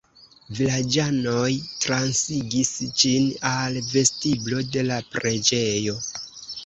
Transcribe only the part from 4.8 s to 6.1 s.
la preĝejo.